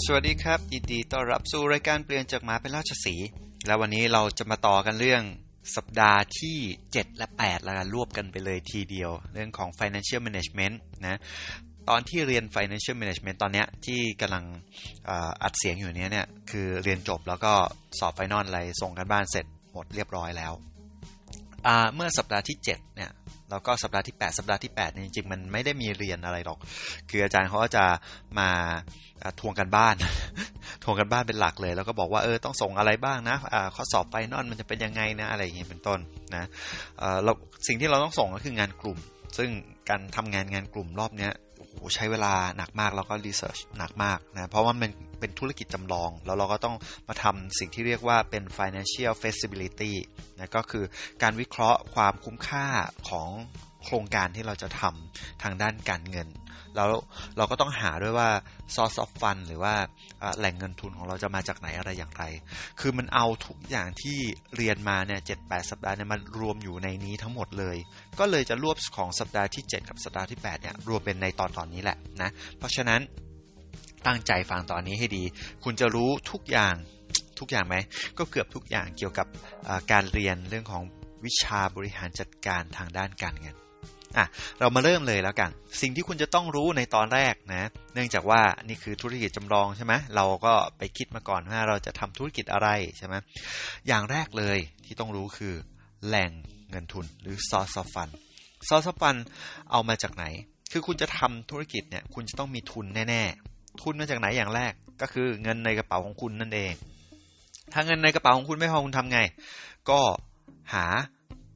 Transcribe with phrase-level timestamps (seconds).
[0.00, 3.14] สวัสดีครับยินดีต้อนรับสู่รายการเปลี่ยนจากหมาเป็นราชสี
[3.66, 5.22] แล้ววันนี้เราจะมาต่อกันเรื่อง
[5.76, 6.58] สัปดาห์ที่
[6.88, 11.18] 7 และ 8 แล้วกันรวบกันไปเลยทีเดียว เรื่องของ financial management นะ
[11.88, 14.44] ตอนที่เรียน financial management ตอนเนี้ยที่กำลัง
[15.42, 17.52] อัดเสียงอยู่เนี้ยเนี่ยคือเรียนจบแล้วก็
[17.98, 20.52] สอบไฟนอลอะไรส่งกันบ้านเสร็จหมดเรียบร้อยแล้ว
[21.94, 23.10] เมื่อสัปดาห์ที่ 7 เนี่ย
[23.50, 26.58] แล้วก็สัปดาห์ที่ 8 สัปดาห์ที่8เนี่ยจริงๆมันไม่ได้มีเรียนอะไรหรอก
[27.10, 27.84] คืออาจารย์เขาก็จะ
[28.38, 28.48] มา
[29.40, 29.94] ทวงกันบ้าน
[30.84, 33.36] ทวงกันบ้านเป็นหลักเลย แล้วก็บอกว่าเออต้องส่งอะไรบ้างนะ
[33.74, 35.98] ข้อสอบไปนอนมันจะเป็นยังไงนะอะไรอย่างเงี้ยเป็นต้น
[36.34, 36.44] นะ
[37.24, 37.32] เรา
[37.68, 38.98] สิ่งที่เราต้องส่งก็คืองานกลุ่ม
[39.38, 39.50] ซึ่ง
[39.88, 41.32] การทำงานงานกลุ่มรอบเนี้ย
[41.94, 44.90] ใช้เวลาหนักมากแล้วก็รีเสิร์ชหนักมากนะเพราะว่ามัน
[45.20, 46.76] เป็นธุรกิจจำลอง แล้วเราก็ต้อง
[47.08, 49.92] มาทำสิ่งที่เรียกว่าเป็น financial feasibility
[50.38, 50.84] นะก็คือ
[51.22, 52.66] การวิเคราะห์ความคุ้มค่า
[53.08, 53.28] ของ
[53.84, 56.28] โครงการที่เราจะทำทางด้านการเงิน
[56.76, 56.90] แล้ว
[57.36, 58.28] เราก็ต้องหาด้วยว่า
[58.74, 59.74] source of fund หรือว่า
[60.38, 62.24] แหล่งเงินทุนของเราจะมาจากไหนอะไรอย่างไร
[62.80, 64.18] คือมันเอาทุกอย่างที่
[64.56, 67.76] เรียนมาเนี่ยเจ็ดแปดสัปดาห์เนี่ยมันรวมอยู่ในนี้ทั้งหมดเลย
[68.18, 73.00] ก็เลยจะรวบของสัปดาห์ที่ 7 กับสัปดาห์ที่8เนี่ยรวมเป็นในตอนตอนนี้แหละนะ เพราะฉะนั้น
[74.06, 75.24] ตั้งใจฟังตอนนี้ให้ดี
[75.64, 76.74] คุณจะรู้ทุกอย่าง
[77.38, 77.76] ทุกอย่างไหม
[78.18, 79.26] ก็เกือบทุกอย่างเกี่ยวกับ
[79.92, 80.82] การเรียนเรื่องของ
[81.24, 83.56] วิชาบริหารจัดการทางด้านการเงิน
[84.18, 84.26] อะ
[84.60, 92.68] เรามาเริ่มเลยแล้วกัน สิ่งที่คุณจะต้องรู้ในตอนแรกนะ เนื่องจากว่านี่คือธุรกิจจำลองใช่ไหมเราก็ไปคิดมาก่อนว่าเราจะทำธุรกิจอะไร
[92.98, 93.14] ใช่ไหม
[93.88, 95.54] อย่างแรกเลยที่ต้องรู้คือ
[96.06, 96.30] แหล่ง
[96.70, 98.12] เงินทุนหรือ source of fund
[98.68, 99.20] source of fund
[99.70, 100.24] เอามาจากไหน
[100.72, 106.74] คือคุณจะทำธุรกิจเนี่ยคุณจะต้องมีทุนแน่ๆ ทุนมาจากไหนอย่างแรกก็คือเงินในกระเป๋าของคุณนั่นเอง
[107.72, 109.20] ถ้าเงินในกระเป๋าของคุณไม่พอคุณทำไง
[109.90, 110.00] ก็
[110.74, 110.86] หา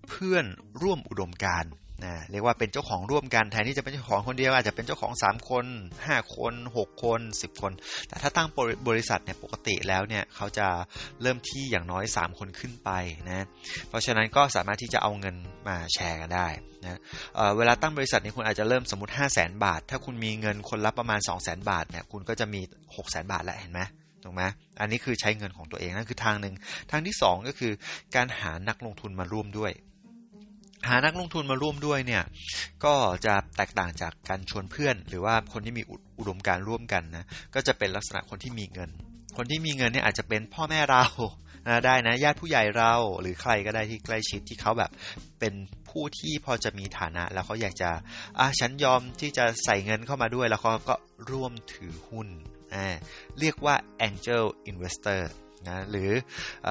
[0.09, 0.45] เพื่อน
[0.83, 1.65] ร่วมอุดมการ
[2.05, 5.67] นะเรียกว่าเป็นเจ้าของร่วมกันแทนที่จะเป็นเจ้าของคนเดียวอาจจะเป็นเจ้าของ 3 คน
[6.01, 7.73] 5 คน 6 คน 10 คน
[8.09, 8.49] แต่ถ้าตั้ง
[8.89, 10.67] บริษัทเนี่ยปกติแล้วเนี่ยเขาจะ
[11.23, 12.91] เริ่มที่อย่างน้อย 3 คนขึ้นไป
[13.29, 13.47] นะ
[13.89, 15.37] เพราะฉะนั้นก็สามารถที่จะเอาเงิน
[15.69, 16.49] มาแชร์กันได้
[16.85, 17.01] นะ
[17.35, 22.61] เเวลาตั้งบริษัทเนี่ยคุณอาจจะเริ่มสมมติ 5 0 0 0 0 0 บาท ถ้าคุณมีเงินคนละประมาณ 2 0 0 0 0 0 บาทเนี่ยคุณก็จะมี
[22.95, 23.81] 6 0 0 0 0 0 บาทแล้วเห็นไหม
[24.25, 24.43] ถูกไหม
[24.81, 26.55] อันนี้คือใช้เงินของตัวเองนั่นคือทางหนึ่ง
[26.91, 27.73] ทางที่ 2 ก็คือ
[28.15, 29.73] การหานักลงทุนมาร่วมด้วย
[30.89, 32.23] หานักลงทุนมาร่วมด้วยเนี่ย
[32.85, 32.95] ก็
[33.27, 35.83] จะแตกต่างจากการชวนเพื่อน หรือว่าคนที่มี
[36.19, 38.91] อุดมการร่วมกันนะก็จะเป็นลักษณะคนที่มีเงิน
[39.37, 41.05] คนที่มีเงินเนี่ยอาจจะเป็นพ่อแม่เรา
[41.67, 44.91] นะได้นะญาติผู้ใหญ่เราหรือใครก็ได้ที่ใกล้ชิดที่เขาแบบ
[45.41, 45.55] เป็น
[45.91, 47.91] ผู้ที่พอจะมีฐานะ แล้วเขาอยากจะ
[48.39, 50.95] อะฉันยอมที่จะใส่เงินเข้ามาด้วย แล้วเขาก็
[51.31, 52.29] ร่วมถือหุ้น
[52.75, 52.95] อ่า
[53.41, 53.75] เรียกว่า
[54.09, 55.21] angel investor
[55.69, 56.11] นะหรือ
[56.65, 56.71] เอ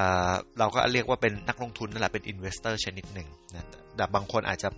[0.60, 4.70] เราก็เรียกว่าเป็นนักลงทุนนั่นแหละเป็น investor ชนิดหนึ่งนะแต่บางคนอาจจะ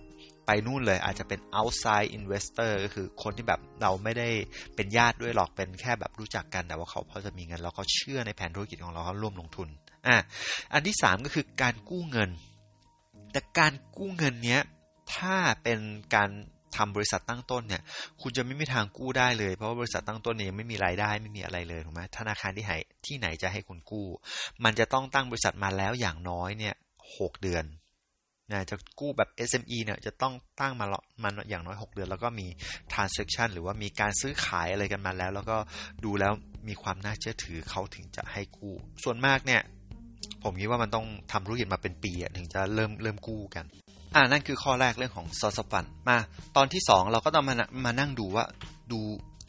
[0.46, 4.28] ไปนู่นเลยอาจจะเป็น outside investor ก็คือคนที่แบบเราไม่ได้
[4.76, 9.68] เป็นญาติด้วยหรอกเป็นแค่แบบรู้จักกันแต่ว่าเขาพอจะมีเงินแล้วเขาเชื่อในแผนธุรกิจของเราเขาร่วมลงทุน
[10.06, 10.16] อะ
[10.72, 12.30] อันที่สามก็คือการกู้เงิน
[13.32, 14.62] แต่การกู้เงินเนี้ย
[15.14, 15.78] ถ้าเป็น
[16.14, 16.30] การ
[16.76, 17.82] ทำบริษัทตั้งต้นเนี่ย
[18.22, 22.74] คุณจะไม่มีทางกู้ได้เลย เพราะว่าบริษัทตั้งต้นเนี่ยไม่มีรายได้ไม่มีอะไรเลยถูกไหมธนาคารที่ไหน
[23.06, 24.06] ที่ไหนจะให้คุณกู้
[24.64, 26.74] มันจะต้องตั้งบริษัทมาแล้วอย่างน้อยเนี่ย
[27.18, 27.64] หกเดือน
[28.52, 32.46] นะจะกู้แบบ SME เนี่ยจะต้องตั้งมาละมันอย่างน้อย 6 เดือน แล้วก็มี
[32.92, 35.56] transaction หรือว่ามีการซื้อขายอะไรกันมาแล้ว แล้วก็
[36.04, 36.32] ดูแล้ว
[36.68, 38.74] มีความน่าเชื่อถือเขาถึงจะให้กู้
[39.04, 39.62] ส่วนมากเนี่ย
[40.44, 43.64] ผมคิดว่ามันต้องทำธุรกิจมาเป็นปีถึงจะเริ่มเริ่มกู้กัน
[44.14, 46.18] อ่านั่นคือข้อแรกเรื่องของซอสฟันมา
[46.56, 47.54] ตอนที่2เราก็ต้องมา
[47.84, 48.44] มานั่งดูว่า
[48.92, 49.00] ดู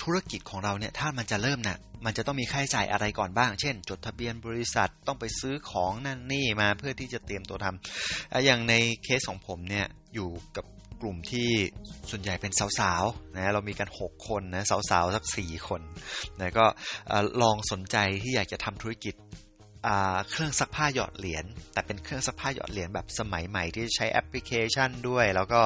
[0.01, 10.65] ธุรกิจของเราเนี่ยถ้ามันจะเริ่มนะ่ะมันจะต้องมีค่าใช้จ่ายอะไรก่อนบ้าง เช่น จดทะเบียนบริษัทต้องไปซื้อของนั่นนี่มาเพื่อที่จะเตรียมตัวทำอย่างในเคสของผมเนี่ยอยู่กับ
[11.01, 11.49] กลุ่มที่
[12.09, 15.81] ส่วนใหญ่เป็นสาวๆนะเรามีกัน 6 คนนะสาวๆสัก 4 คน
[16.39, 16.65] นะก็
[17.41, 19.15] ลองสนใจที่อยากจะทำธุรกิจ
[20.29, 25.61] เครื่องซักผ้าหยอดเหรียญแต่เป็นเครื่องซักผ้าหยอดเหรียญแบบสมัยใหม่ที่ใช้แอปพลิเคชันด้วย แล้วก็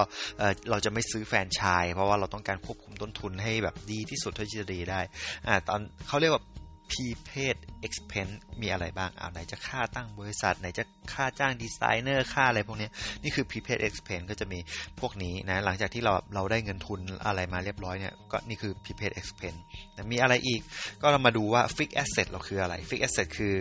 [0.69, 5.01] เราจะไม่ซื้อแฟนชาย เพราะว่าเราต้องการควบคุมต้นทุนให้แบบดีที่สุดเท่าที่จะดีได้
[5.47, 6.43] อตอนเขาเรียกว่า
[6.91, 7.55] p r e p a d
[7.87, 10.83] expense มีอะไรบ้างเอาไหนจะค่าตั้งบริษัท ไหนจะ
[11.13, 12.89] ค่าจ้างดีไซเนอร์ค่าอะไรพวกนี้
[13.23, 14.59] นี่คือ p r e p a d expense ก็จะมี
[14.99, 19.59] พวกนี้นะหลังจากที่เราเราได้เงินทุนอะไรมาเรียบร้อยเนี่ยก็นี่คือ p r e p a d expense
[19.95, 20.61] นะมีอะไรอีก
[21.01, 23.53] ก็เรามาดูว่า fixed asset เราคืออะไร fixed asset คือ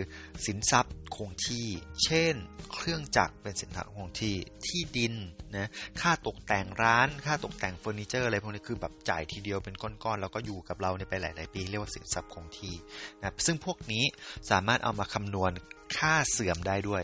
[0.45, 1.67] สินทรัพย์ คงที่
[2.03, 2.35] เช่น
[2.73, 4.35] เครื่องจักรเป็นสินทรัพย์คงที่
[4.67, 5.13] ที่ดิน
[5.55, 5.69] นะ
[6.01, 12.75] ค่าตกแต่งร้าน ค่าตกแต่งเฟอร์นิเจอร์อะไรพวกนี้คือแบบจ่ายทีเดียวเป็นก้อนๆแล้วก็อยู่กับเราในไปหลายๆปี เรียกว่าสินทรัพย์คงที่
[13.19, 14.03] นะซึ่งพวกนี้
[14.51, 15.51] สามารถเอามาคำนวณ
[15.97, 17.03] ค่าเสื่อมได้ด้วย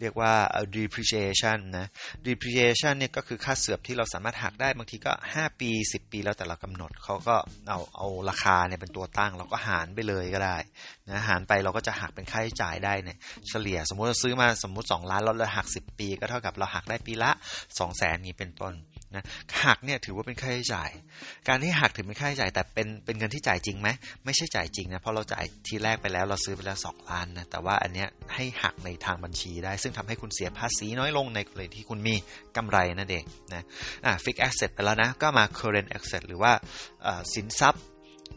[0.00, 0.32] เรียกว่า
[0.74, 1.86] depreciation นะ
[2.26, 7.36] depreciation เนี่ยก็คือค่าเสื่อมที่เราสามารถหักได้บางทีก็ 5 ปี 10 ปีแล้วแต่เรากำหนดเขาก็
[7.68, 10.56] เอาเอาราคาเนี่ยเป็นตัวตั้งเราก็หารไปเลยก็ได้
[11.10, 13.18] นะหารไปเราก็จะหักเป็นค่าใช้จ่ายได้เนี่ย
[13.48, 17.30] เฉลี่ยสมมติเราซื้อมาสมมุติ 2 ล้านเราเลยหัก 10 ปี ก็เท่ากับเราหักได้ปีละ
[17.78, 18.74] 2 0 0 0 0นนี้เป็นต้น
[19.14, 19.24] นะ
[19.64, 20.90] หักเนี่ยถือว่าเป็นค่าใช้จ่าย
[21.48, 23.88] การที่หักถือเป็นค่าใช้จ่าย แต่เป็นเป็นเงินที่จ่ายจริงไหม
[24.24, 32.14] ไม่ใช่จ่ายจริงนะเพราะเราจ่ายทีแรกไปแล้วเราซื้อไปแล้วสองล้านนะแต่ว่าอันเนี้ยให้หักในทางบัญชีได้ ซึ่งทำให้คุณเสียภาษีน้อยลงในกรณีที่คุณมี
[32.56, 33.24] กำไรนั่นเอง
[33.54, 33.64] นะ
[34.04, 36.52] อ่าฟิกแอสเซทไปแล้วนะก็มา current asset หรือว่า
[37.34, 37.82] สินทรัพย์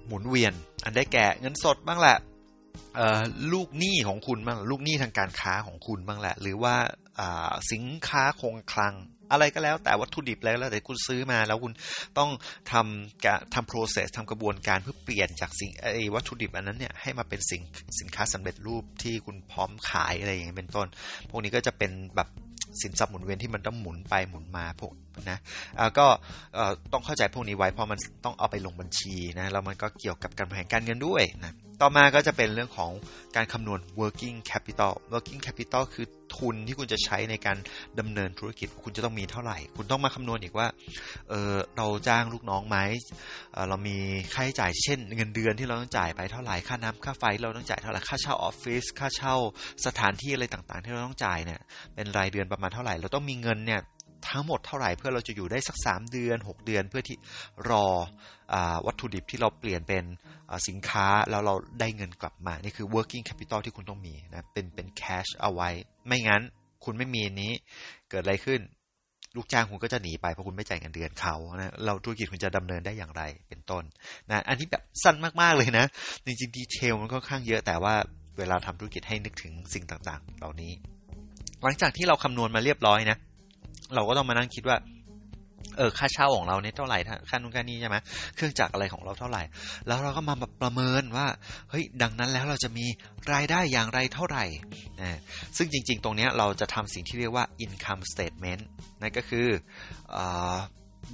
[0.07, 0.53] หมุนเวียน
[0.83, 2.17] อันได้แก่เงินสดบ้างแหละ
[3.53, 6.75] ลูกหนี้ของคุณบ้างลูกหนี้ทางการค้าของคุณบ้างแหละ หรือว่า
[7.71, 8.93] สินค้าคงคลัง
[9.31, 11.73] อะไรก็แล้วแต่วัตถุดิบแล้วแต่คุณซื้อมาแล้วคุณ
[12.17, 12.29] ต้อง
[12.71, 17.61] ทำการทำ process ทำกระบวนการเพื่อเปลี่ยนจากสิ่งไอ้วัตถุดิบอันนั้นเนี่ยให้มาเป็นสิ่ง
[17.99, 20.87] สินค้าสำเร็จรูปที่คุณพร้อมขายอะไรอย่างเงี้ยเป็นต้น
[21.29, 22.29] พวกนี้ก็จะเป็นแบบ
[22.81, 24.93] สินทรัพย์หมุนเวียนที่มันต้องหมุนไปหมุนมาพวก
[25.29, 25.37] นะ
[25.97, 26.05] ก็
[26.93, 32.91] ต้องเข้าใจพวกนี้ไว้เพราะมันต้องเอาไปลงบัญชีนะแล้วมันก็เกี่ยวกับการแผนการเงินด้วยนะ ต่อมาก็จะเป็นเรื่องของ
[33.35, 36.05] การคำนวณ working capital working capital คือ
[36.35, 37.57] ทุนที่คุณจะใช้ในการ
[37.99, 40.67] ดำเนินธุรกิจ คุณจะต้องมีเท่าไหร่ คุณต้องมาคำนวณอีกว่า
[41.29, 42.77] เออเราจ้างลูกน้องไหม
[43.53, 43.97] เเรามี
[44.33, 49.35] ค่าใช้จ่ายเช่น เงินเดือนที่เราต้องจ่ายไปเท่าไหร่ค่าน้ำค่าไฟเราต้องจ่ายเท่าไหร่ค่าเช่าออฟฟิศค่าเช่า
[49.85, 51.59] สถานที่อะไรต่างๆ ที่เราต้องจ่ายเนี่ย
[51.95, 53.81] เป็นรายเดือนประมาณเท่าไหร่ เราต้องมีเงินเนี่ย
[54.29, 57.17] ทั้งหมดเท่าไหร่เพื่อเราจะอยู่ได้สัก 3 เดือน 6 เดือนเพื่อที่
[57.69, 57.85] รอ
[58.53, 60.03] อวัตถุดิบที่เราเปลี่ยนเป็น
[60.67, 65.69] สินค้าแล้วเราได้เงินกลับมา นี่คือ working capital ที่คุณต้องมีนะเป็นเป็น cash เอาไว้
[66.07, 66.41] ไม่งั้น
[66.83, 67.51] คุณไม่มีนี้
[68.09, 68.61] เกิดอะไรขึ้น
[69.35, 73.83] ลูกจ้างคุณก็จะหนีไปเพราะคุณไม่จ่ายเงินเดือนเขานะเราธุรกิจคุณจะดำเนินได้อย่างไรเป็นต้น
[74.29, 75.85] นะอันนี้แบบสั้นมากๆเลยนะ
[76.25, 77.95] จริงๆดีเทลมันค่อนข้างเยอะแต่ว่า
[78.37, 80.71] เวลาทำธุรกิจให้นึกถึงสิ่งต่างๆ เหล่านี้
[81.63, 83.17] หลังจากที่เราคำนวณมาเรียบร้อยนะ
[83.95, 84.77] เราก็ต้องมานั่งคิดว่า
[85.77, 86.97] เออค่าเช่าของเราเนี่ยเท่าไหร่
[87.29, 87.97] ค่านู้นค่านี้ใช่ไหม
[88.35, 89.43] เครื่องจักรอะไรของเราเท่าไหร่
[89.87, 91.27] แล้วเราก็มาประเมินว่า
[91.69, 92.85] เฮ้ยดังนั้นแล้วเราจะมี
[93.33, 94.45] รายได้อย่างไรเท่าไหร่
[95.01, 95.19] นะ
[95.57, 98.61] ซึ่งจริง ๆ ตรงนี้เราจะทำสิ่งที่เรียกว่า income statement
[99.01, 99.47] นั่นก็คือ
[100.15, 100.17] อ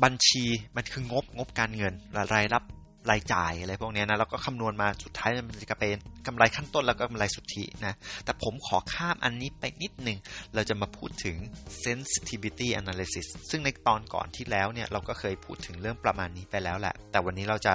[0.04, 0.44] บัญชี
[0.76, 1.94] มันคืองบงบการเงิน
[2.34, 2.64] รายรับ
[3.12, 5.96] รายจ่ายอะไรพวกนี้นะแล้วก็คำนวณมาสุดท้ายมันจะเป็น
[6.28, 7.94] กำไรขั้นต้นแล้วก็กำไรสุทธินะ
[8.26, 10.18] แต่ผมขอข้ามอันนี้ไปนิดหนึ่ง
[10.56, 11.36] เราจะมาพูดถึง
[11.84, 17.74] sensitivity analysis ซึ่งในตอนก่อนที่แล้วเนี่ยเราก็เคยพูดถึงเรื่องประมาณนี้ไปแล้วแหละ แต่วันนี้เราจะ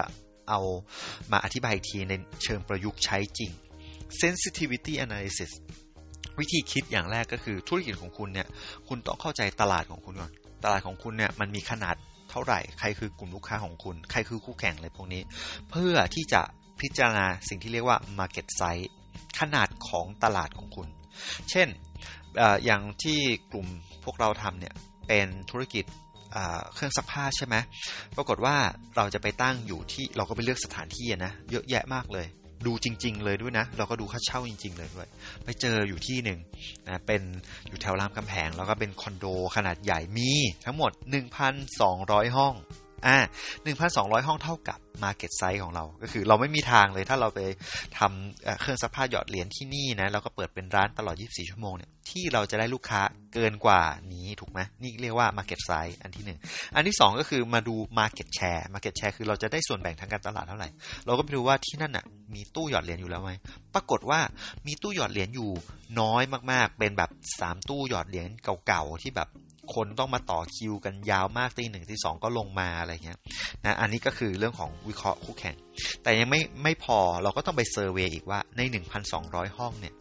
[0.50, 0.60] เอา
[1.32, 2.14] มาอธิบายอีกทีใน
[2.44, 3.50] เชิงประยุกต์ใช้จริง
[4.20, 5.52] sensitivity analysis
[6.38, 8.48] วิธีคิดอย่างแรกก็คือธุรกิจของคุณเนี่ย
[8.88, 10.32] คุณต้องเข้าใจตลาดของคุณก่อน
[10.64, 11.96] ตลาดของคุณเนี่ยมันมีขนาด
[12.32, 15.22] เท่าไหร่ ใครคือกลุ่มลูกค้าของคุณ ใครคือคู่แข่งอะไรพวกนี้
[15.70, 16.42] เพื่อที่จะ
[16.80, 18.88] พิจารณาสิ่งที่เรียกว่า market size
[19.40, 20.88] ขนาดของตลาดของคุณ
[21.50, 21.68] เช่น
[22.40, 23.18] ออย่างที่
[23.52, 23.66] กลุ่ม
[24.04, 24.74] พวกเราทำเนี่ย
[25.08, 25.84] เป็นธุรกิจ
[26.74, 27.56] เครื่องซักผ้าใช่ไหม
[28.16, 28.56] ปรากฏว่า
[28.96, 32.26] เราจะไปตั้งอยู่ที่เราก็ไปเลือกสถานที่นะ เยอะแยะมากเลย
[32.66, 35.06] ดูจริง ๆ เลยด้วยนะ เราก็ดูค่าเช่าจริง ๆ เลยด้วย
[35.44, 36.38] ไปเจออยู่ที่หนึ่ง
[36.88, 37.22] นะเป็น
[37.68, 39.26] อยู่แถวรามคำแหงแล้วก็เป็นคอนโด
[39.56, 40.30] ขนาดใหญ่มี
[40.64, 40.90] ทั้งหมด
[41.64, 42.54] 1,200 ห้อง
[43.06, 43.18] อ่า
[43.72, 47.40] 1,200ห้องเท่ากับ Market Size ของเรา ก็คือเราไม่มีทางเลยถ้าเราไป
[47.98, 53.00] ทำเครื่องซักผ้าหยอดเหรียญที่นี่นะเราก็เปิดเป็นร้านตลอด 24 ชั่วโมงเนี่ยที่เราจะได้ลูกค้า
[53.34, 53.80] เกินกว่า
[54.12, 60.68] นี้ถูกไหมนี่เรียกว่า Market Size อันที่1อันที่2ก็คือมาดู Market Share Market Share คือเราจะได้ส่วนแบ่งทางการตลาดเท่าไหร่
[61.06, 62.04] เราก็ไปดูว่าที่นั่นน่ะ
[62.34, 63.32] มีตู้หยอดเหรียญอยู่แล้วไหม
[63.74, 64.20] ปรากฏว่า
[64.66, 65.50] มีตู้หยอดเหรียญอยู่
[66.00, 68.28] น้อยมากๆ เป็นแบบ 3 ตู้หยอดเหรียญ
[68.66, 69.28] เก่าๆที่แบบ
[69.74, 73.18] คนต้องมาต่อคิวกันยาวมากตีหนึ่งตีสองก็ลงมาอะไรเงี้ย
[73.64, 75.56] นะอันนี้ก็คือเรื่องของวิเคราะห์คู่แข่ง
[76.02, 78.60] แต่ยังไม่ไม่พอเราก็ต้องไปเซอร์เวยอีกว่าใน
[79.10, 79.94] 1,200 ห้องเนี่ย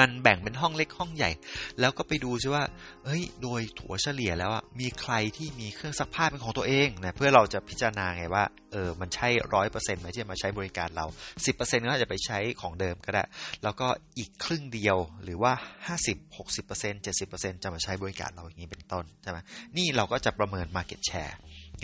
[0.00, 1.30] มันแบ่งเป็นห้องเล็กห้องใหญ่
[1.80, 2.64] แล้วก็ไปดูซิว่า
[3.04, 11.06] เฮ้ย โดยถัวเฉลี่ยแล้วอะ มีใครที่มีเครื่องซักผ้าเป็นของตัวเองนะ เพื่อเราจะพิจารณาไงว่า เออ มันใช่ร้อยเปอร์เซ็นต์ไหมที่จะมาใช้บริการเรา
[11.46, 13.24] สิบเปอร์เซ็นต์ก็อาจจะไปใช้ของเดิมก็ได้
[13.62, 13.88] แล้วก็
[14.18, 15.52] อีกครึ่งเดียวหรือว่า
[15.86, 19.38] ห้าสิบหกสิบเปอร์เซ็นต์เจ็ดสิบเปอร์เซ็นต์จะมาใช้บริการเราอย่างนี้เป็นต้นใช่ไหม
[19.76, 21.34] นี่เราก็จะประเมิน market share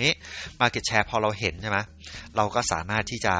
[0.05, 0.15] นี้
[0.61, 1.79] market share พอเราเห็นใช่ไหม
[2.37, 3.35] เราก็สามารถที่จะ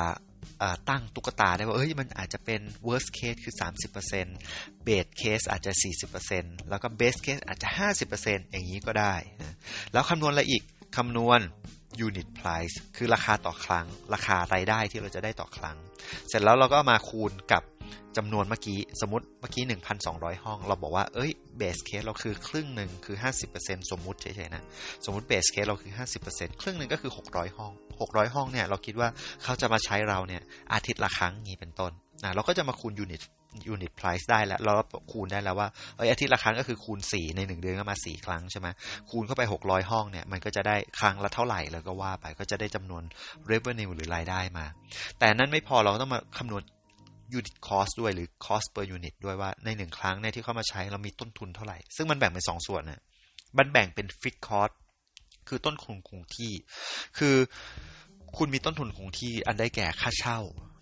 [0.89, 3.55] ตั้งตุ๊กตาได้ว่าเอ้ยมันอาจจะเป็น worst case คือ
[4.21, 5.73] 30% base case อาจจะ
[6.21, 7.69] 40%แล้วก็ best case อาจจะ
[8.11, 9.57] 50%อย่างนี้ก็ได้นะ
[9.93, 10.63] แล้วคำนวณอะไรอีก
[10.97, 11.41] คำนวณ
[12.07, 15.77] unit price คือราคาต่อครั้ง ราคารายได้ที่เราจะได้ต่อครั้ง
[16.29, 17.63] เสร็จแล้วเราก็มาคูณกับ
[18.17, 19.65] จำนวนเมื่อกี้สมมติเมื่อกี้
[20.05, 23.17] 1,200 ห้อง เราบอกว่าเอ้ยเบสเคสเราคือครึ่งหนึ่งคือ
[23.55, 24.65] 50%สมมุติเฉยๆนะ
[25.05, 25.93] สมมุติเบสเคสเราคือ
[26.27, 29.09] 50%ครึ่งหนึ่งก็คือ 600 ห้อง 600 ห้องเนี่ยเราคิดว่า
[29.43, 31.93] เขาจะมาใช้เราเนี่ยอาทิตย์ละครั้งนี้เป็นต้น
[32.25, 33.23] นะเราก็จะมาคูณยูนิต
[33.69, 34.73] ยูนิตไพรซ์ได้แล้ว เรา
[35.13, 38.69] คูณได้แล้วว่าเอออาทิตย์ละครั้งก็คือคูณ 4 ใน 1 เดือนก็มา 4 ครั้งใช่ไหม
[39.11, 43.03] คูณเข้าไป 600 ห้องเนี่ย มันก็จะได้ครั้งละเท่าไหร่แล้วก็ว่าไปก็จะได้จำนวน
[43.51, 44.67] revenue หรือรายได้มา
[45.19, 46.63] แต่นั้นไม่พอเราต้องมาคำนวณ
[47.39, 53.03] unit cost ด้วยหรือ cost per unit ด้วยว่าในหนึ่งครั้งเนี่ยที่เข้ามาใช้เรามีต้นทุนเท่าไหร่ ซึ่งมันแบ่งเป็นสองส่วนนะ
[53.59, 54.73] มันแบ่งเป็น fixed cost
[55.49, 56.53] คือต้นทุนคงที่
[57.19, 57.37] คือ
[58.37, 60.39] คุณมีต้นทุนคงที่อันได้แก่ค่าเช่า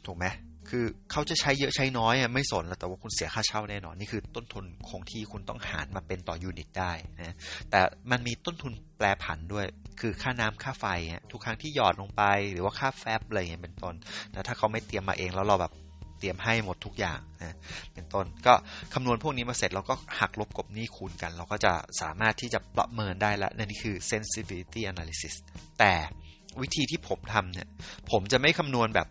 [0.07, 0.27] ถูกไหม
[0.71, 7.35] คือเขาจะใช้เยอะใช้น้อยไม่สนแล้วแต่ว่าคุณเสียค่าเช่าแน่นอนนี่คือต้นทุนคงที่คุณต้องหารมาเป็นต่อยูนิตได้นะ
[7.71, 7.81] แต่
[8.11, 9.65] มันมีต้นทุนแปรผันด้วย
[10.01, 10.87] คือค่าน้ำค่าไฟ
[11.33, 13.95] ทุกครั้งที่หยอดลงไป หรือว่าค่าแฟบอะไรเงี้ยเป็นต้น
[14.33, 15.73] แต่ถ้าเขาไม่เตรียมมาเองแล้วเราแบบ
[16.21, 17.57] เตรียมให้หมดทุกอย่างนะ
[17.95, 18.55] เป็นต้นก็
[18.95, 25.35] คำนวณพวกนี้มาเสร็จเราก็หักลบกบหนี้คูณกัน เราก็จะสามารถที่จะประเมินได้แล้วนั่นคือ sensitivity analysis
[25.79, 25.95] แต่
[26.61, 27.69] วิธีที่ผมทำเนี่ย
[28.11, 29.09] ผมจะไม่คำนวณแบบ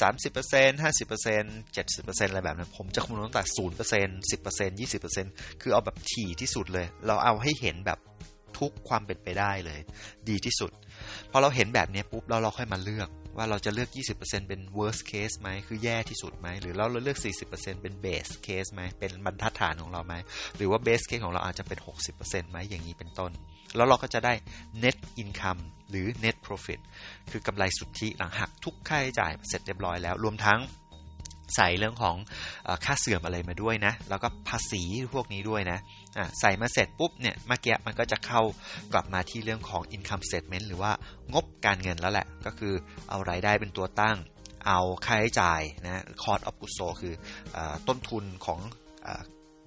[0.00, 3.58] 30% 50% 70%อะไรแบบนั้น ผมจะคำนวณตั้งแต่0%
[4.30, 4.80] 10%
[5.20, 7.98] 20%คือเอาแบบถี่ที่สุดเลย เราเอาให้เห็นแบบ
[8.58, 9.80] ทุกความเป็นไปได้เลย
[10.28, 10.70] ดีที่สุด
[11.30, 17.18] พอเราเห็นแบบนี้ปุ๊บเราเราค่อยมาเลือก ว่าเราจะเลือก 20%เป็น worst case ไหม คือแย่ที่สุดไหม หรือเราเลือก
[17.50, 20.14] 40%เป็น base case ไหม เป็นบรรทัดฐานของเราไหม
[20.56, 21.78] หรือว่า base case ของเราอาจจะเป็น
[22.14, 23.32] 60%ไหม อย่างนี้เป็นต้น
[23.76, 24.34] แล้วเราก็จะได้
[24.82, 26.80] net income หรือ net profit
[27.30, 30.60] คือกำไรสุทธิหลังหักทุกค่าใช้จ่ายเสร็จเรียบร้อยแล้ว รวมทั้ง
[31.56, 32.16] ใส่เรื่องของ
[32.66, 34.82] อค่าเสื่อมอะไรมาด้วยนะ แล้วก็ภาษี
[35.14, 38.42] พวกนี้ด้วยนะะใส่มาเสร็จปุ๊บเนี่ยเมื่อกี้มันก็จะเข้า
[38.92, 40.92] กลับมาที่เรื่องของ income statement หรือว่า
[41.32, 42.74] งบการเงินแล้วแหละ ก็คือ
[43.08, 44.16] เอารายได้เป็นตัวตั้ง
[44.66, 47.14] เอาค่าใช้จ่ายนะ cost of goods sold คือ
[47.56, 47.58] อ
[47.88, 48.60] ต้นทุนของ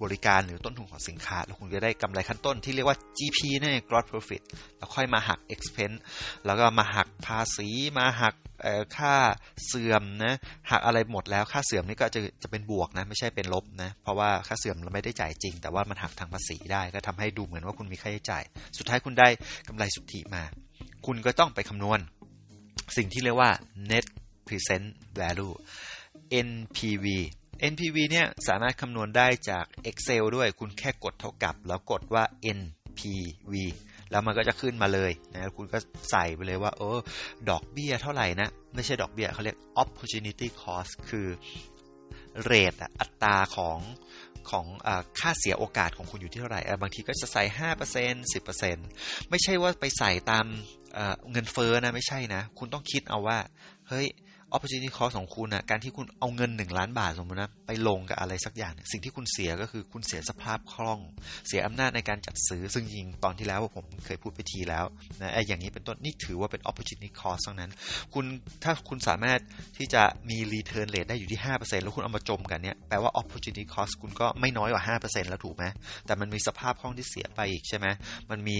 [0.02, 4.42] บริการหรือต้นทุนของสินค้า แล้วคุณจะได้กำไรขั้นต้นที่เรียกว่า GP นั่นเอง gross profit
[4.78, 5.98] แล้วค่อยมาหัก expense
[6.46, 8.34] แล้วก็มาหักภาษีมาหัก
[8.96, 9.14] ค่า
[9.66, 10.34] เสื่อมนะ
[10.70, 18.44] หักอะไรหมดแล้วค่าเสื่อมนี่ก็จะจะเป็นบวกนะไม่ใช่เป็นลบนะเพราะว่าค่าเสื่อมเราไม่ได้จ่ายจริง แต่ว่ามันหักทางภาษีได้ก็ทำให้ดูเหมือนว่าคุณมีค่าใช้จ่าย
[18.78, 19.28] สุดท้ายคุณได้
[19.68, 20.42] กำไรสุทธิมา
[21.06, 21.98] คุณก็ต้องไปคำนวณ
[22.96, 23.50] สิ่งที่เรียกว่า
[23.90, 24.06] net
[24.46, 24.86] present
[25.20, 25.54] value
[26.48, 27.06] NPV
[27.72, 32.24] NPV เนี่ยสามารถคำนวณได้จาก Excel ด้วยคุณแค่กดเท่ากับ แล้วกดว่า
[32.58, 33.54] NPV
[34.10, 35.78] แล้วมันก็จะขึ้นมาเลยนะคุณก็
[36.10, 36.98] ใส่ไปเลยว่าเออ
[37.50, 41.26] ดอกเบี้ยเท่าไหร่นะ ไม่ใช่ดอกเบี้ยเขาเรียก opportunity cost คือ
[42.44, 43.78] เรทอัตราของ
[44.50, 48.76] ของอค่าเสียโอกาสของคุณอยู่ที่เท่าไหร่ บางทีก็จะใส่ห้าเปอร์เซ็นสิบเปอร์เซ็น
[49.30, 50.46] ไม่ใช่ว่าไปใส่ตาม
[51.30, 53.38] เงินเฟ้อนะ ไม่ใช่นะ คุณต้องคิดเอาว่า
[53.88, 54.06] เฮ้ย
[54.54, 61.00] opportunity cost ของคุณนะการที่คุณเอาเงินหนึ่งล้านบาทสมมตินะไปลงกับอะไรสักอย่าง สิ่งที่คุณเสียก็คือคุณเสียสภาพคล่อง
[61.48, 64.84] เสียอำนาจในการจัดซื้อซึ่งจริงตอนที่แล้วผมเคยพูดไปทีแล้ว
[65.20, 67.70] นะไอ้อย่างนี้เป็นต้นนี่ถือว่าเป็น opportunity cost ทั้งนั้น
[68.14, 68.24] คุณ
[68.62, 69.40] ถ้าคุณสามารถ
[69.78, 75.64] ที่จะมี return rate ได้อยู่ที่ 5%แล้วคุณเอามาจมกันเนี่ยแปลว่า opportunity cost คุณก็ไม่น้อยกว่า 5%แล้วถูกไหม
[76.06, 77.86] แต่มันมีสภาพคล่องที่เสียไปอีกใช่ไหม
[78.30, 78.56] มันมี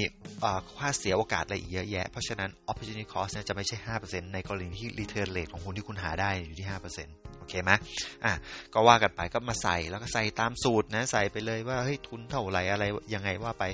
[0.78, 7.70] ค่าเสียโอกาสอะไรอีกเยอะแยะเพราะฉะนั้น opportunity cost เนี่ยจะไม่ใช่ 5%ในกรณีที่ return rate ของคุณที่คุณหาได้อยู่ที่ห้าเปอร์เซ็นต์โอเคไหม
[8.24, 8.32] อะ
[8.74, 13.64] ก็ว่ากันไปก็มาใส่แล้วก็ใส่ตามสูตรนะใส่ไปเลยว่าเฮ้ยทุนเท่าไหร่อะไรยังไงว่าไป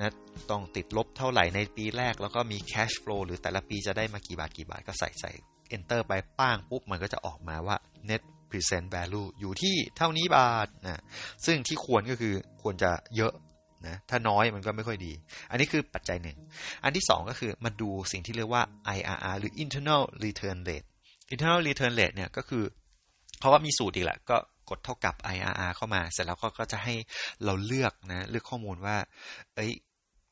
[0.00, 0.10] นะ
[0.50, 5.32] ต้องติดลบเท่าไหร่ในปีแรก แล้วก็มี cash flow หรือแต่ละปีจะได้มากี่บาทกี่บาทก็ใส่ใส่
[5.76, 7.76] enter ไปป้างปุ๊บมันก็จะออกมาว่า
[8.10, 11.02] net present value อยู่ที่เท่านี้บาทนะ
[11.46, 13.32] ซึ่งที่ควรก็คือควรจะเยอะ
[13.86, 15.12] นะถ้าน้อยมันก็ไม่ค่อยดี
[15.50, 16.38] อันนี้คือปัจจัยหนึ่ง
[16.84, 18.62] อันที่สองก็คือมาดูสิ่งที่เรียกว่า
[18.96, 20.87] IRR หรือ internal return rate
[21.32, 22.64] internal return rate เนี่ยก็คือ
[23.40, 24.36] เขาว่ามีสูตรอีกแหละก็
[24.70, 26.94] กดเท่ากับ IRR เข้ามา เสร็จแล้วก็ก็จะให้
[27.44, 28.96] เราเลือกนะเลือกข้อมูลว่า
[29.56, 29.72] เอ้ย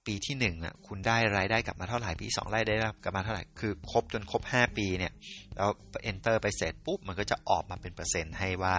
[0.06, 5.12] ปีที่หนึ่งอะคุณได้รายได้กลับมาเท่าไหร่ปีสองรายได้กลับมาเท่าไหร่คือครบจนครบห้าปีเนี่ย
[5.56, 5.70] แล้ว
[6.10, 8.76] enter ไปเสร็จปุ๊บมันก็จะออกมาเป็นเปอร์เซ็นต์ให้ว่า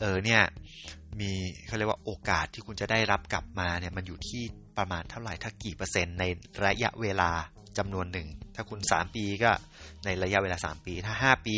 [0.00, 0.42] เออเนี่ย
[1.20, 1.30] มี
[1.66, 4.42] เขาเรียกว่าโอกาสที่คุณจะได้รับกลับมาเนี่ยมันอยู่ที่
[4.78, 6.24] ประมาณเท่าไหร่ถ้ากี่เปอร์เซ็นต์ใน
[6.64, 7.30] ระยะเวลา
[7.78, 9.50] จำนวนหนึ่งถ้าคุณ3ปีก็
[10.04, 11.56] ในระยะเวลา 3 ปี ถ้า 5 ปี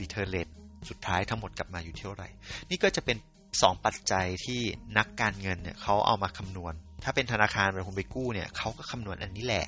[0.00, 0.52] return rate
[0.88, 2.28] สุดท้ายทั้งหมดกลับมาอยู่เท่าไหร่
[2.70, 3.16] นี่ก็จะเป็น
[3.50, 4.60] 2 ปัจจัยที่
[4.98, 9.66] นักการเงินเนี่ยเขาเอามาคำนวณ ถ้าเป็นธนาคารเวลาคุณไปกู้เนี่ยเขาก็คำนวณอันนี้แหละ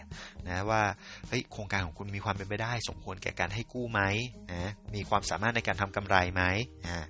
[0.49, 0.83] นะว่า
[1.29, 4.01] เฮ้ยโครงการของคุณมีความเป็นไปได้ สมควรแก่การให้กู้ไหม
[4.53, 6.43] นะมีความสามารถในการทำกำไรไหม
[6.85, 7.07] นะ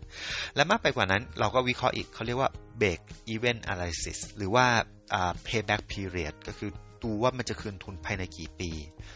[0.57, 2.51] และมากไปกว่านั้นเราก็วิเคราะห์อีกเขาเรียกว่า
[2.81, 3.01] break
[3.33, 4.67] even analysis หรือว่า
[5.47, 6.71] payback period ก็คือ
[7.05, 8.71] ดูว่ามันจะคืนทุนภายในกี่ปี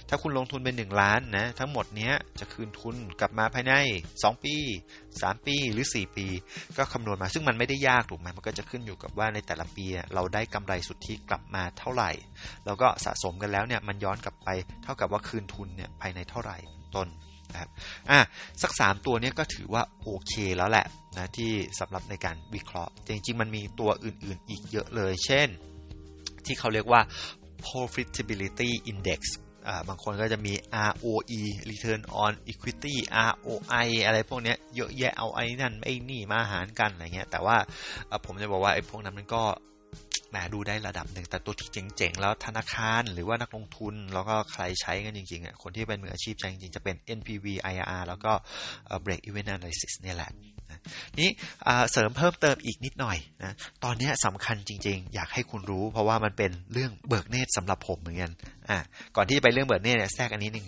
[0.08, 3.74] ถ้าคุณลงทุนเป็นหนึ่งล้านนะทั้งหมดเนี้ยจะคืนทุนกลับมาภายใน
[4.10, 4.54] 2 ปี
[5.00, 6.26] 3 ปีหรือ 4 ปี
[6.76, 9.84] ก็คำนวณมาซึ่งมันไม่ได้ยากถูกไหมมันก็จะขึ้นอยู่กับว่าในแต่ละปี
[10.14, 12.10] เราได้กำไรสุทธิกลับมาเท่าไหร่
[12.66, 14.48] แล้วก็สะสมกันแล้วเนี่ยมันย้อนกลับไป
[14.82, 16.56] เท่ากับว่าคืนทุนเนี่ยภายในเท่าไหร่
[16.96, 17.08] ต้น
[17.52, 17.70] นะครับ
[18.10, 18.20] อะ
[18.62, 25.48] สัก 3 ตัวเนี้ยก็ถือว่าโอเคแล้วแหละนะที่สำหรับในการวิเคราะห์ จริงๆ มันมีตัวอื่นๆ อีกเยอะเลย เช่น
[26.46, 27.00] ที่เขาเรียกว่า
[27.68, 29.20] profitability index
[29.88, 30.52] บางคนก็จะมี
[30.88, 31.40] ROE
[31.70, 32.94] return on equity
[33.30, 37.56] ROI อะไรพวกนี้เยอะแยะเอาไอ้นั่นไอ้นี่มาหารกันอะไรเงี้ยแต่ว่า
[38.26, 39.42] ผมจะบอกว่าไอ้พวกนั้นมันก็
[40.30, 48.32] แหมดูได้ระดับหนึ่ง แต่ตัวที่เจ๋งๆ แล้วธนาคารหรือว่านักลงทุน แล้วก็ใครใช้กันจริงๆอะคนที่เป็นมืออาชีพใช้จริงๆ จะเป็น NPV IRR แล้วก็
[49.04, 50.30] break even analysis เนี่ยแหละ
[51.20, 51.30] นี้
[51.90, 53.52] เสริมเพิ่มเติมอีกนิดหน่อยนะ
[53.84, 58.30] ตอนนี้สำคัญจริงๆ อยากให้คุณรู้ เพราะว่ามันเป็นเรื่องเบิกเนตรสำหรับผมเหมือนกัน
[58.70, 58.78] อะ
[59.16, 60.66] ก่อนที่จะไปเรื่องเบิกเนตรเนี่ยแทรกอันนี้หนึ่ง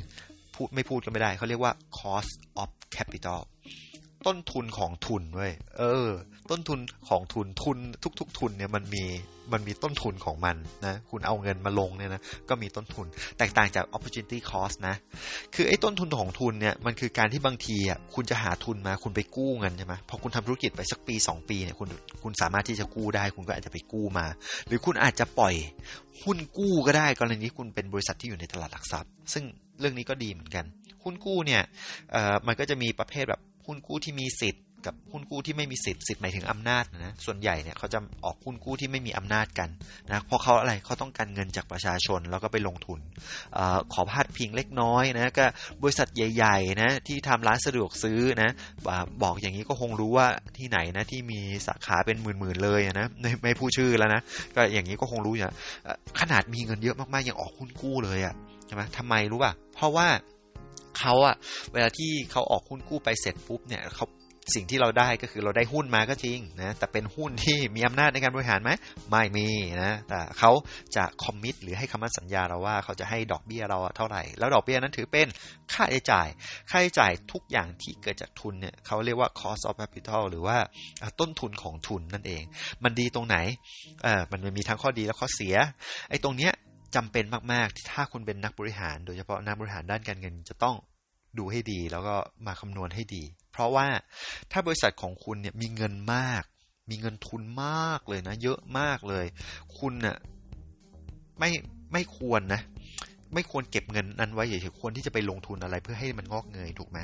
[0.54, 3.40] พูดไม่พูดก็ไม่ได้เขาเรียกว่า cost of capital
[4.26, 6.08] ต้นทุนของทุนเว้ยเออ
[6.52, 7.78] ต้นทุนของทุนทุน
[8.20, 9.04] ทุก ๆ ทุนเนี่ยมันมี
[9.52, 10.56] มันมีต้นทุนของมัน
[10.86, 13.06] นะคุณเอาเงินมาลงเนี่ยนะก็มีต้นทุน
[13.38, 14.96] แตกต่างจาก opportunity cost นะ
[15.54, 21.88] คือไอ้ต้นทุนของทุนเนี่ยมันคือการที่บางทีอะคุณจะหาทุนมาคุณไปกู้เงินใช่ไหมพอคุณทำธุรกิจไปสักปี 2 ปีเนี่ยคุณ
[22.22, 24.26] คุณสามารถที่จะกู้ได้ คุณก็อาจจะไปกู้มา
[24.66, 25.54] หรือคุณอาจจะปล่อย
[26.22, 29.44] หุ้นกู้ก็ได้กรณีคุณเป็นบริษัทที่อยู่ในตลาดหลักทรัพย์ ซึ่ง
[29.80, 30.64] เรื่องนี้ก็ดีเหมือนกัน
[31.04, 31.62] หุ้นกู้เนี่ย
[32.12, 39.68] เอ่อมันก็จะมีประเภทแบบหุ้นกู้ที่มีสิทธิ์ กับหุ้นกู้ที่ไม่มีสิทธิ์สิทธิ์หมายถึงอำนาจนะส่วนใหญ่เนี่ยเขาจะออกหุ้นกู้ที่ไม่มีอำนาจกัน
[40.10, 43.00] นะเพราะเขาอะไรเขาต้องการเงินจากประชาชนแล้วก็ไปลงทุน
[43.56, 43.58] อ
[43.92, 45.44] ขอพาดพิงเล็กน้อยนะก็
[45.82, 48.50] บริษัทใหญ่ๆนะที่ทำร้านสะดวกซื้อนะ
[49.22, 54.20] บอกอย่างนี้ก็คงรู้ว่าที่ไหนนะที่มีสาขาเป็นหมื่นๆเลยนะไม่ไม่พูดชื่อแล้วนะ
[54.56, 55.52] ก็อย่างนี้ก็คงรู้อย่าง
[56.20, 58.34] ขนาดมีเงินเยอะมากๆยังออกหุ้นกู้เลยอะ่ะ
[58.66, 60.06] ใช่ไหมทำไมรู้ป่ะเพราะว่า
[60.98, 61.34] เขาอะ
[61.72, 64.06] เวลาที่เขาออกหุ้นกู้ไปเสร็จปุ๊บเนี่ยเขา
[64.54, 68.70] สิ่งที่เราได้ก็คือเราได้หุ้นมาก็จริงนะแต่เป็นหุ้นที่มีอำนาจในการบริหารไหม
[69.10, 69.48] ไม่มี
[69.82, 70.50] นะแต่เขา
[70.96, 75.28] จะคอมมิตหรือให้คำมั่นสัญญาเราว่าเขาจะให้ดอกเบี้ยเราเท่าไหร่ แล้วดอกเบี้ยนั้นถือเป็น
[75.72, 76.28] ค่าใช้จ่าย
[76.70, 80.56] ค่าใช้จ่ายทุกอย่างที่เกิดจากทุนเนี่ยเขาเรียกว่า cost of capital หรือว่า
[81.20, 82.42] ต้นทุนของทุนนั่นเอง
[82.84, 83.36] มันดีตรงไหน
[84.02, 85.54] เออมันมีทั้งข้อดีและข้อเสีย
[86.10, 86.52] ไอ้ตรงเนี้ย
[86.96, 90.76] จำเป็นมากๆถ้าคุณเป็นนักบริหาร โดยเฉพาะนักบริหารด้านการเงินจะต้อง
[91.38, 92.14] ดูให้ดีแล้วก็
[92.46, 93.22] มาคำนวณให้ดี
[93.52, 93.86] เพราะว่า
[94.52, 96.42] ถ้าบริษัทของคุณเนี่ยมีเงินมาก
[96.90, 99.26] มีเงินทุนมากเลยนะ เยอะมากเลย
[99.78, 100.16] คุณน่ย
[101.38, 101.50] ไม่
[101.92, 102.60] ไม่ควรนะ
[103.34, 106.98] ไม่ควรเก็บเงินนั้นไว้เฉยๆควรที่จะไปลงทุนอะไรเพื่อให้มันงอกเงยถูกไหม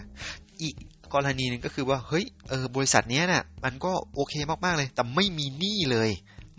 [0.62, 0.74] อีก
[1.14, 6.10] กรณีหนึ่งก็คือว่าเฮ้ยเออบริษัทนี้นะ่ะ มันก็โอเคมากๆเลย แต่ไม่มีหนี้เลย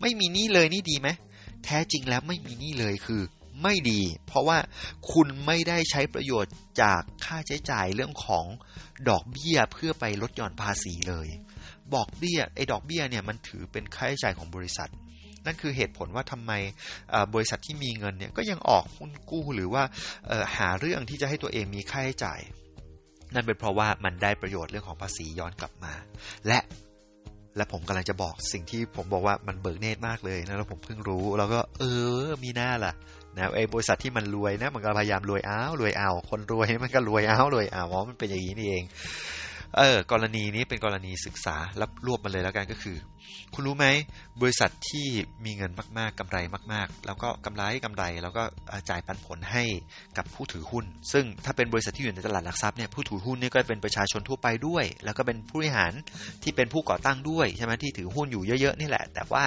[0.01, 1.09] ไม่มีหนี้เลยนี่ดีไหม
[1.65, 3.21] แท้จริงแล้วไม่มีหนี้เลยคือ
[3.63, 4.57] ไม่ดี เพราะว่า
[5.11, 8.45] คุณไม่ได้ใช้ประโยชน์จากค่าใช้จ่ายเรื่องของ
[9.09, 11.27] ดอกเบี้ยเพื่อไปลดหย่อนภาษีเลย
[11.93, 14.89] บอกเบี้ยไอ้ดอกเบี้ยเนี่ยมันถือเป็นค่าใช้จ่ายของบริษัท
[15.45, 16.51] นั่นคือเหตุผลว่าทำไม
[17.33, 19.83] บริษัทที่มีเงินเนี่ยก็ยังออกหุ้นกู้หรือว่า
[20.57, 22.39] หาเรื่องที่จะให้ตัวเองมีค่าใช้จ่าย
[23.33, 25.93] นั่นเป็นเพราะว่ามันได้ประโยชน์เรื่องของภาษีย้อนกลับมา
[26.47, 26.59] และ
[27.55, 31.83] และผมกำลังจะบอกสิ่งที่ผมบอกว่ามันเบิกเนตรมากเลยนะแล้วผมเพิ่งรู้ แล้วก็เอ
[32.23, 32.93] อมีหน้าล่ะ
[33.39, 38.83] นะไอ้บริษัทที่มันรวยนะ มันก็พยายามรวยเอารวยเอาคนรวยมันก็รวยเอารวยเอาอ๋อมันเป็นอย่างนี้นี่เอง
[39.77, 42.97] เออกรณีนี้เป็นกรณีศึกษาแล้วรวบมาเลยแล้วกันก็คือ
[43.53, 43.87] คุณรู้ไหม
[44.41, 45.07] บริษัทที่
[45.45, 46.37] มีเงินมากๆกำไร
[46.73, 48.43] มาก ๆ แล้วก็กำไรกำไร แล้วก็
[48.89, 49.63] จ่ายปันผลให้
[50.17, 55.91] กับผู้ถือหุ้น ซึ่งถ้าเป็นบริษัทที่อยู่ในตลาดหลักทรัพย์เนี่ยผู้ถือหุ้นนี่ก็เป็นประชาชนทั่วไปด้วย แล้วก็เป็นผู้บริหาร
[56.43, 59.43] ที่เป็นผู้ก่อตั้งด้วยใช่ไหมที่ถือหุ้นอยู่เยอะๆนี่แหละ แต่ว่า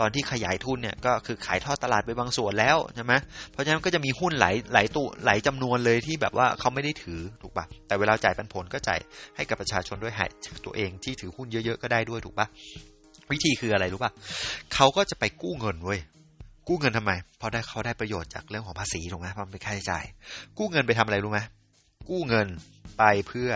[0.00, 3.12] ตอนที่ขยายทุนเนี่ยก็คือขายทอดตลาดไปบางส่วนแล้วใช่ไหม
[3.52, 9.00] เพราะฉะนั้นก็จะมีหุ้นหลายหลายตัวหลายจำนวนเลยที่แบบว่าเขาไม่ได้ถือถูกปะแต่เวลาจ่ายปันผลก็จ่าย
[9.36, 10.30] ให้กับประชาชนด้วยหาย
[10.66, 12.46] ตัวเองที่ถือหุ้นเยอะๆก็ได้ด้วยถูกปะ
[13.30, 14.12] วิธีคืออะไรรู้ปะ
[14.74, 16.00] เขาก็จะไปกู้เงินเว้ย
[16.68, 20.04] กู้เงินทำไม เพราะได้เขาได้ประโยชน์จากเรื่องของภาษีถูกไหมเพรามันเป็นค่าใช้จ่าย
[20.58, 21.40] กู้เงินไปทำอะไรรู้ไหม
[22.08, 22.46] กู้เงิน
[22.98, 23.50] ไปเพื่อ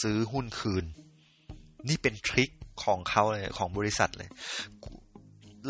[0.00, 0.84] ซื้อหุ้นคืน
[1.88, 2.50] นี่เป็นทริค
[2.84, 4.28] ของเขาเลยของบริษัทเลย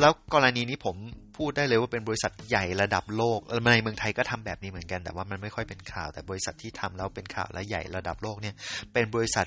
[0.00, 0.96] แล้วกรณีนี้ผม
[1.38, 8.55] พูดได้เลยว่าเป็นบริษัทใหญ่ระดับโลกในเมืองไทยก็ทำแบบนี้เหมือนกัน แต่ว่ามันไม่ค่อยเป็นข่าว แต่บริษัทที่ทำแล้วเป็นข่าวและใหญ่ระดับโลกเนี่ย
[8.92, 9.46] เป็นบริษัท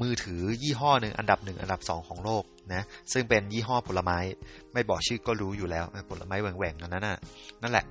[0.00, 2.82] มือถือยี่ห้อหนึ่งอันดับหนึ่งอันดับสองของโลกนะ
[3.12, 4.18] ซึ่งเป็นยี่ห้อผลไม้
[4.72, 7.18] ไม่บอกชื่อก็รู้อยู่แล้วผลไม้แหว่งๆนั้นน่ะ
[7.62, 7.84] นั่นแหละ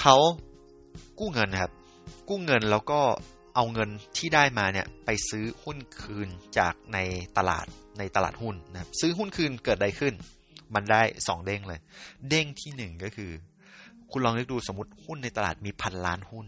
[0.00, 0.16] เขา
[1.18, 1.72] กู้เงินนะครับ
[2.28, 3.00] กู้เงินแล้วก็
[3.56, 6.28] เอาเงินที่ได้มาเนี่ยไปซื้อหุ้นคืน
[6.58, 6.98] จากใน
[7.38, 7.66] ตลาด
[7.98, 10.14] ในตลาดหุ้นนะครับซื้อหุ้นคืนเกิดอะไรขึ้น
[10.74, 11.80] มันได้สองเด้งเลย
[12.28, 13.30] เด้งที่หนึ่งก็คือ
[14.10, 16.46] คุณลองนึกดูสมมติหุ้นในตลาดมีพันล้านหุ้น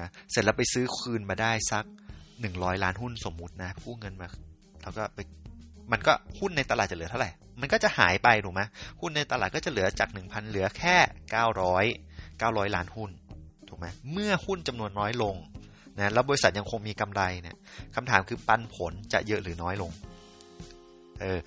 [0.00, 1.84] นะเสร็จแล้วไปซื้อคืนมาได้สัก
[2.40, 4.28] หนึ่งร้อยล้านหุ้นสมมุตินะกู้เงินมา
[4.82, 5.18] แล้วก็ไป
[5.92, 8.62] มันก็หุ้นในตลาดจะเหลือเท่าไหร่ มันก็จะหายไปถูกไหม
[9.00, 10.96] หุ้นในตลาดก็จะเหลือจากหนึ่งพันเหลือแค่
[11.30, 11.84] เก้าร้อย
[12.38, 13.10] เก้าร้อยล้านหุ้น
[13.68, 15.36] ถูกไหมเมื่อหุ้นจำนวนน้อยลง
[15.98, 17.56] นะแล้วบริษัทยังคงมีกำไรเนี่ย
[17.94, 19.90] คำถามคือปันผลจะเยอะหรือน้อยลง
[21.20, 21.38] เออ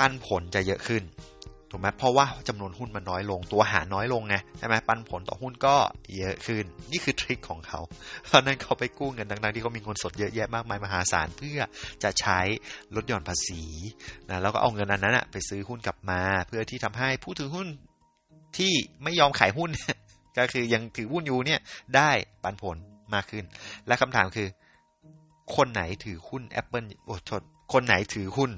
[0.00, 1.04] ปันผลจะเยอะขึ้น
[1.70, 5.76] ถูกไหมเพราะว่าจำนวนหุ้นมันน้อยลงตัวหารน้อยลงไงใช่ไหมปันผลต่อหุ้นก็
[6.18, 7.80] เยอะขึ้น นี่คือทริคของเขา
[8.26, 11.60] เพราะนั้นเขาไปกู้เงินดังๆที่เขามีเงินสดเยอะแยะมากมายมหาศาลเพื่อ
[12.02, 12.38] จะใช้
[12.94, 13.62] ลดหย่อนภาษี
[14.28, 17.68] นะแล้วก็เอาเงินนั้นนะไปซื้อหุ้นกลับมา เพื่อที่ทำให้ผู้ถือหุ้น
[18.58, 19.70] ที่ไม่ยอมขายหุ้น
[20.38, 21.60] ก็คือยังถือหุ้นอยู่เนี่ย
[21.96, 22.10] ได้
[22.42, 22.76] ปันผล
[23.14, 23.44] มากขึ้น
[23.86, 24.48] และคำถามคือ
[25.56, 28.50] คนไหนถือหุ้น Apple โอ้ชดคนไหนถือหุ้น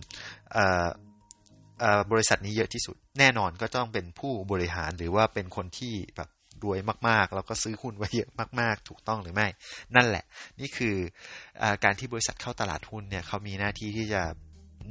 [2.13, 6.29] บริษัทนี้เยอะที่สุด แน่นอนก็ต้องเป็นผู้บริหารหรือว่าเป็นคนที่แบบ
[6.65, 8.31] รวยมากๆ แล้วก็ซื้อหุ้นไว้เยอะ
[8.61, 9.47] มากๆ ถูกต้องหรือไม่
[9.95, 10.25] นั่นแหละ
[10.61, 10.97] นี่คือ
[11.63, 14.23] อการที่บริษัทเข้าตลาดหุ้นเนี่ยเขามีหน้าที่ที่จะ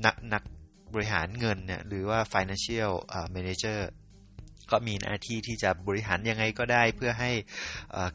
[0.06, 0.44] นักนัก
[0.94, 2.92] บริหารเงินเนี่ยหรือว่า financial
[3.36, 3.80] manager
[4.72, 7.32] ก็มีหน้าที่ที่จะบริหารยังไงก็ได้เพื่อให้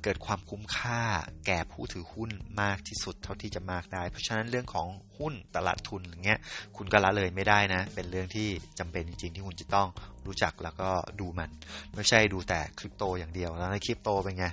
[0.02, 1.02] เกิดความคุ้มค่า
[1.46, 2.30] แก่ผู้ถือหุ้น
[2.62, 4.86] มากที่สุดเท่าที่จะมากได้ เพราะฉะนั้นเรื่องของ
[5.18, 6.40] หุ้นตลาดทุนอย่างเงี้ย
[6.76, 9.88] คุณก็ละเลยไม่ได้นะ เป็นเรื่องที่จำเป็นจริงๆที่คุณจะต้อง
[10.26, 10.90] รู้จักแล้วก็
[11.20, 11.50] ดูมัน
[11.94, 14.46] ไม่ใช่ดูแต่คริปโตอย่างเดียวแล้วในคริปโตเป็นไง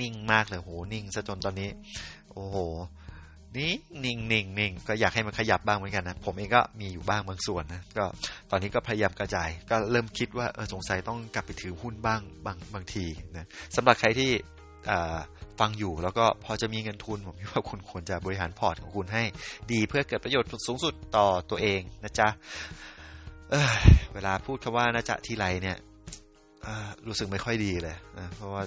[0.00, 1.70] นิ่งมากเลยโหนิ่งซะจนตอนนี้
[2.32, 2.56] โอ้โห
[3.58, 3.72] นี่
[4.04, 8.04] นิ่งนิ่งนิ่งก็อยากให้มันขยับบ้างเหมือนกันนะ ผมเองก็มีอยู่บ้างบางส่วนนะ ก็
[8.50, 14.30] ตอนนี้ก็พยายามกระจาย ก็เริ่มคิดว่าเออสงสัยต้องกลับไปถือหุ้นบ้างบางบางทีนะสำหรับใครที่
[15.60, 19.22] ฟังอยู่แล้วก็พอจะมีเงินทุน ผมคิดว่าคุณควรจะบริหารพอร์ตของคุณให้
[19.72, 22.28] ดีเพื่อเกิดประโยชน์สูงสุดต่อตัวเองนะจ๊ะ
[23.50, 25.76] เเวลาพูดคำว่านะจ๊ะทีไรเนี่ย
[27.06, 28.62] รู้สึกไม่ค่อยดีเลยนะเพราะว่า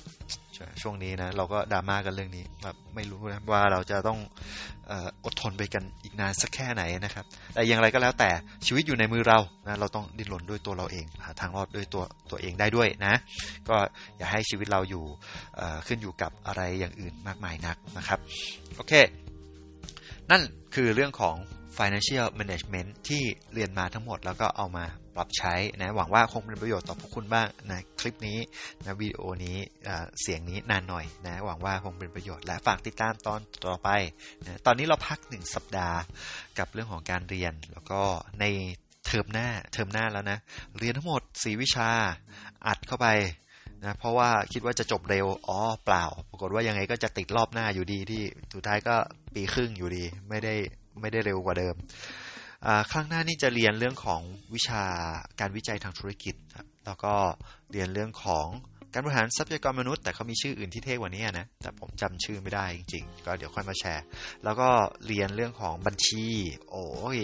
[0.82, 4.20] ช่วงนี้นะเราก็ดราม่ากันเรื่องนี้แบบไม่รู้นะว่าเราจะต้อง
[5.26, 8.30] อดทนไปกันอีกนานสักแค่ไหนนะครับ แต่อย่างไรก็แล้วแต่
[8.66, 13.16] ชีวิตอยู่ในมือเรานะเราต้องดิ้นรนด้วยตัวเราเองหาทางรอดด้วยตัวตัวเองได้ด้วยนะ
[13.70, 13.76] ก็
[14.18, 15.04] อย่าให้ชีวิตเราอยู่
[15.88, 18.20] ขึ้นอยู่กับอะไรอย่างอื่นมากมายนักนะครับ
[18.76, 18.94] โอเค
[20.32, 20.42] นั่น
[20.76, 21.36] คือเรื่องของ
[21.80, 24.86] financial management ที่เรียนมาทั้งหมดแล้วก็เอามา
[25.16, 28.40] ปรับใช้นะหวังว่าคงเป็นประโยชน์ต่อพวกคุณบ้างนะคลิปนี้
[28.86, 29.58] นะวิดีโอนี้
[30.22, 33.90] เสียงนี้นานหน่อยนะหวังว่าคงเป็นประโยชน์และฝากติดตามตอนต่อไป
[34.46, 36.00] นะตอนนี้เราพักหนึ่งสัปดาห์
[36.60, 38.02] กับเรื่องของการเรียน แล้วก็
[38.42, 38.46] ใน
[39.06, 40.38] เทอมหน้าเทอมหน้าแล้วนะ
[40.80, 41.90] เรียนทั้งหมด4วิชา
[42.68, 43.08] อัดเข้าไป
[43.84, 48.96] นะเพราะว่าคิดว่าจะจบเร็ว อ๋อ เปล่า ปรากฏว่ายังไงก็จะติดรอบหน้าอยู่ดีที่สุดท้ายก็
[49.34, 50.56] ปีครึ่งอยู่ดี ไม่ได้
[51.02, 51.76] ไม่ได้เร็วกว่าเดิม
[52.92, 54.22] ครั้งหน้านี่จะเรียนเรื่องของ
[54.56, 54.84] วิชา
[55.40, 56.36] การวิจัยทางธุรกิจ
[56.86, 57.14] แล้วก็
[57.72, 58.48] เรียนเรื่องของ
[58.98, 64.04] การบริหารทรัพยากรมนุษย์แต่เขามีชื่ออื่นที่เท่กว่านี้นะ แต่ผมจำชื่อไม่ได้จริงๆ ก็เดี๋ยวค่อยมาแชร์
[64.44, 64.70] แล้วก็
[65.08, 66.26] เรียนเรื่องของบัญชี
[66.70, 66.86] โอ้
[67.18, 67.20] ย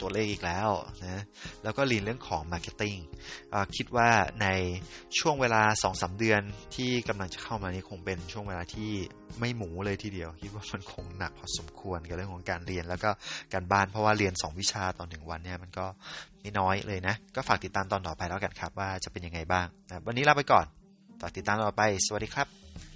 [0.00, 0.70] ตัวเลขอีกแล้ว
[1.04, 1.22] นะ
[1.62, 2.96] แล้วก็เรียนเรื่องของ marketing
[3.76, 4.08] คิดว่า
[4.42, 4.46] ใน
[5.18, 5.62] ช่วงเวลา
[5.94, 6.42] 2-3เดือน
[6.74, 8.90] ที่กำลังจะเข้ามานี้คงเป็นช่วงเวลาที่
[9.40, 13.10] ไม่หมูเลยทีเดียว คิดว่ามันคงหนักพอสมควรกับเรื่องของการเรียนแล้วก็
[13.52, 15.86] การบ้านเพราะว่าเรียน 2 วิชาตอนหนึ่งวันเนี่ยมันก็
[16.40, 20.66] ไม่น้อยเลยนะ ก็ฝากติดตามตอนต่อไปแล้วกันครับว่าจะเป็นยังไงบ้างนะวันนี้ลาไปก่อน
[21.26, 22.93] ฝากติดตามต่อไป สวัสดีครับ